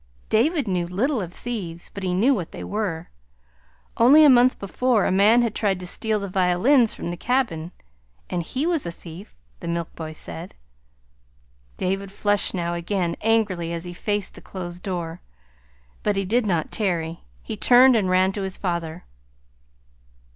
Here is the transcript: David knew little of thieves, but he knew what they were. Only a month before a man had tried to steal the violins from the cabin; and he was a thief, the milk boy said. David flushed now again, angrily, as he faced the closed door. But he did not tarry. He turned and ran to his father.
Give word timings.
David 0.29 0.67
knew 0.67 0.87
little 0.87 1.21
of 1.21 1.31
thieves, 1.31 1.91
but 1.93 2.01
he 2.01 2.15
knew 2.15 2.33
what 2.33 2.51
they 2.53 2.63
were. 2.63 3.11
Only 3.97 4.23
a 4.23 4.31
month 4.31 4.57
before 4.57 5.05
a 5.05 5.11
man 5.11 5.43
had 5.43 5.53
tried 5.53 5.79
to 5.79 5.85
steal 5.85 6.19
the 6.19 6.27
violins 6.27 6.91
from 6.91 7.11
the 7.11 7.15
cabin; 7.17 7.71
and 8.27 8.41
he 8.41 8.65
was 8.65 8.87
a 8.87 8.91
thief, 8.91 9.35
the 9.59 9.67
milk 9.67 9.93
boy 9.95 10.13
said. 10.13 10.55
David 11.77 12.11
flushed 12.11 12.55
now 12.55 12.73
again, 12.73 13.15
angrily, 13.21 13.71
as 13.73 13.83
he 13.83 13.93
faced 13.93 14.33
the 14.33 14.41
closed 14.41 14.81
door. 14.81 15.21
But 16.01 16.15
he 16.15 16.25
did 16.25 16.47
not 16.47 16.71
tarry. 16.71 17.23
He 17.43 17.55
turned 17.55 17.95
and 17.95 18.09
ran 18.09 18.31
to 18.31 18.41
his 18.41 18.57
father. 18.57 19.05